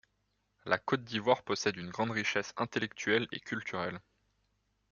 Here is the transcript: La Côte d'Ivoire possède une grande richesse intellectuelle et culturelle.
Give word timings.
La 0.65 0.79
Côte 0.79 1.03
d'Ivoire 1.03 1.43
possède 1.43 1.77
une 1.77 1.91
grande 1.91 2.09
richesse 2.09 2.55
intellectuelle 2.57 3.27
et 3.31 3.39
culturelle. 3.39 3.99